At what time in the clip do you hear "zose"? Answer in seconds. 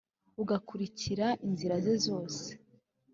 2.05-2.47